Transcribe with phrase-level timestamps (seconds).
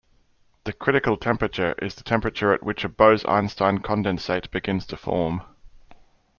[0.63, 5.43] The critical temperature is the temperature at which a Bose-Einstein condensate begins to form.